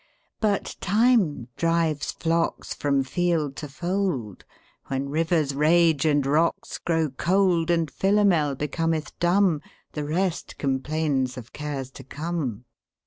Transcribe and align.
But 0.39 0.77
Time 0.81 1.47
drives 1.57 2.11
flocks 2.11 2.73
from 2.73 3.03
field 3.03 3.55
to 3.57 3.67
fold; 3.69 4.45
When 4.87 5.09
rivers 5.09 5.53
rage 5.53 6.05
and 6.07 6.25
rocks 6.25 6.79
grow 6.79 7.11
cold; 7.11 7.69
And 7.69 7.87
Philomel 7.91 8.55
becometh 8.55 9.19
dumb; 9.19 9.61
The 9.91 10.03
rest 10.05 10.57
complains 10.57 11.37
of 11.37 11.53
cares 11.53 11.91
to 11.91 12.03
come. 12.03 12.65